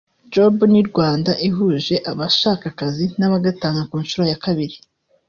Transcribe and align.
Job 0.33 0.55
in 0.67 0.75
Rwanda 0.89 1.31
ihuje 1.47 1.95
abashaka 2.11 2.63
akazi 2.71 3.05
n’abagatanga 3.17 3.81
ku 3.89 3.95
nshuro 4.03 4.23
ya 4.31 4.39
kabiri 4.45 4.75